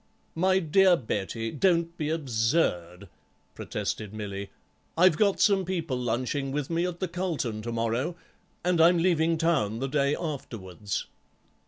[0.33, 3.07] "My dear Betty, don't be absurd,"
[3.53, 4.49] protested Milly;
[4.97, 8.15] "I've got some people lunching with me at the Carlton to morrow,
[8.65, 11.05] and I'm leaving Town the day afterwards."